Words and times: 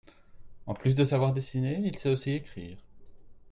En 0.65 0.73
plus 0.73 0.95
de 0.95 1.05
savoir 1.05 1.31
dessiner 1.31 1.79
il 1.85 1.95
sait 1.95 2.09
aussi 2.09 2.31
écrire. 2.31 2.79